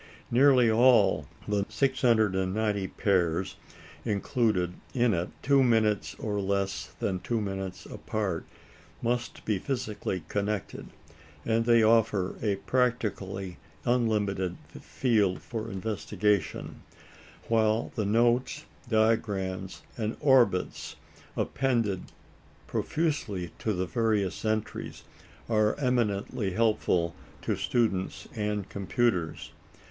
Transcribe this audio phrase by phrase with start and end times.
[0.31, 3.55] Nearly all the 690 pairs
[4.03, 8.47] included in it, 2" or less than 2" apart,
[9.03, 10.87] must be physically connected;
[11.45, 16.81] and they offer a practically unlimited field for investigation;
[17.47, 20.95] while the notes, diagrams, and orbits
[21.37, 22.05] appended
[22.65, 25.03] profusely to the various entries,
[25.47, 27.13] are eminently helpful
[27.43, 29.51] to students and computers.